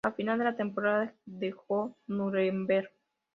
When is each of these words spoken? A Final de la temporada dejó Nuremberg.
A 0.03 0.11
Final 0.11 0.39
de 0.39 0.45
la 0.45 0.55
temporada 0.55 1.13
dejó 1.27 1.95
Nuremberg. 2.07 2.89